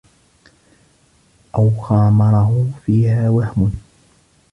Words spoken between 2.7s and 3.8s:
فِيهَا وَهْمٌ